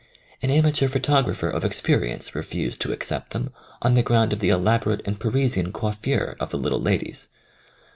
[0.41, 3.51] An amateur photographer of ex perience refused to accept them
[3.83, 7.29] on the ground of the elaborate and Parisian coif fure of the little ladies.